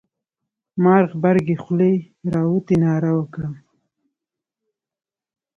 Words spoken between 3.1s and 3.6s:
وکړه.